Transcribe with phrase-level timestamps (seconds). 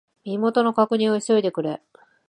[0.23, 1.79] 身元の確認を急いでくれ。